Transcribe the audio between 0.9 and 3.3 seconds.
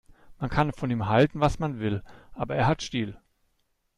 halten, was man will, aber er hat Stil.